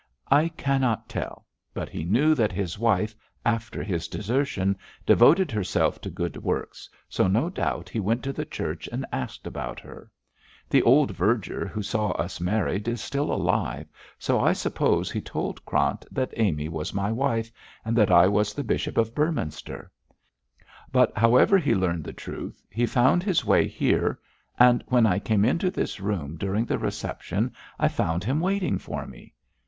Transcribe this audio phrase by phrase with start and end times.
[0.31, 1.45] 'I cannot tell;
[1.75, 3.15] but he knew that his wife,
[3.45, 8.43] after his desertion, devoted herself to good works, so no doubt he went to the
[8.45, 10.09] church and asked about her.
[10.71, 13.85] The old verger who saw us married is still alive,
[14.17, 17.51] so I suppose he told Krant that Amy was my wife,
[17.85, 19.91] and that I was the Bishop of Beorminster.
[20.91, 24.17] But, however he learned the truth, he found his way here,
[24.57, 29.05] and when I came into this room during the reception I found him waiting for
[29.05, 29.35] me.'